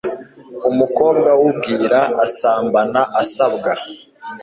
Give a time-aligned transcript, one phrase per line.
[0.69, 3.71] umukobwa w'ubwira asambana asabwa